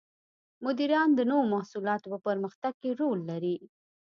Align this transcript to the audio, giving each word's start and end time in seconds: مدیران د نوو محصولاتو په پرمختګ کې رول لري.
مدیران 0.65 1.09
د 1.15 1.19
نوو 1.29 1.49
محصولاتو 1.53 2.07
په 2.13 2.19
پرمختګ 2.27 2.73
کې 2.81 2.89
رول 2.99 3.19
لري. 3.31 3.57